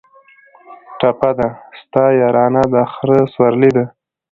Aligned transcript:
ټپه 0.99 1.29
ده: 1.37 1.49
ستا 1.79 2.03
یارانه 2.21 2.63
د 2.73 2.75
خره 2.93 3.19
سورلي 3.33 3.71
ده 3.75 3.85